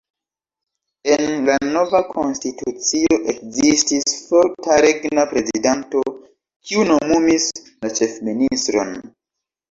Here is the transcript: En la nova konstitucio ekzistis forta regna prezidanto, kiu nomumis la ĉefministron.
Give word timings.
En 1.15 1.25
la 1.47 1.55
nova 1.73 1.99
konstitucio 2.13 3.17
ekzistis 3.33 4.15
forta 4.29 4.77
regna 4.85 5.25
prezidanto, 5.33 6.01
kiu 6.71 6.87
nomumis 6.93 7.45
la 7.85 7.93
ĉefministron. 8.01 8.97